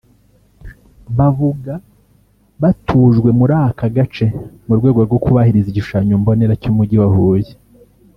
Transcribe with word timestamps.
Bavuga 1.17 1.73
batujwe 2.61 3.29
muri 3.39 3.53
aka 3.67 3.87
gace 3.95 4.25
mu 4.67 4.73
rwego 4.79 4.99
rwo 5.07 5.17
kubahiriza 5.23 5.67
igishushanyo 5.69 6.13
mbonera 6.21 6.53
cy’umugi 6.61 6.95
wa 7.01 7.09
Huye 7.15 7.53